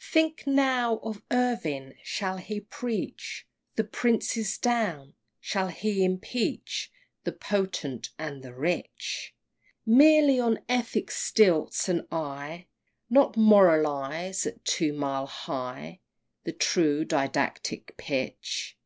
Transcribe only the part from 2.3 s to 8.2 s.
he preach The princes down, shall he impeach The potent